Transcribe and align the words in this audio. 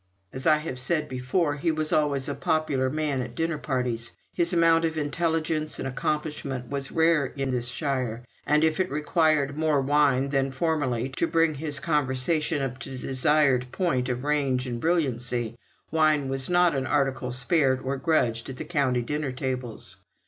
As 0.33 0.47
I 0.47 0.55
have 0.57 0.79
said 0.79 1.07
before, 1.07 1.53
he 1.57 1.69
was 1.69 1.93
always 1.93 2.27
a 2.27 2.33
popular 2.33 2.89
man 2.89 3.21
at 3.21 3.35
dinner 3.35 3.59
parties. 3.59 4.11
His 4.33 4.51
amount 4.51 4.83
of 4.83 4.97
intelligence 4.97 5.77
and 5.77 5.87
accomplishment 5.87 6.71
was 6.71 6.91
rare 6.91 7.27
in 7.27 7.61
shire, 7.61 8.25
and 8.43 8.63
if 8.63 8.79
it 8.79 8.89
required 8.89 9.55
more 9.55 9.79
wine 9.79 10.29
than 10.29 10.49
formerly 10.49 11.09
to 11.17 11.27
bring 11.27 11.53
his 11.53 11.79
conversation 11.79 12.63
up 12.63 12.79
to 12.79 12.89
the 12.89 12.97
desired 12.97 13.71
point 13.71 14.09
of 14.09 14.23
range 14.23 14.65
and 14.65 14.81
brilliancy, 14.81 15.55
wine 15.91 16.29
was 16.29 16.49
not 16.49 16.73
an 16.73 16.87
article 16.87 17.31
spared 17.31 17.79
or 17.81 17.95
grudged 17.97 18.49
at 18.49 18.57
the 18.57 18.65
county 18.65 19.03
dinner 19.03 19.31
tables. 19.31 19.97